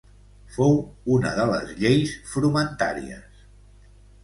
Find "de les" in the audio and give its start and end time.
1.41-1.69